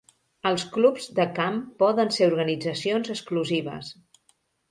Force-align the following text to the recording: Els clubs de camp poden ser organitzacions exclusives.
Els 0.51 0.63
clubs 0.77 1.07
de 1.19 1.25
camp 1.39 1.59
poden 1.83 2.09
ser 2.17 2.31
organitzacions 2.31 3.13
exclusives. 3.17 3.93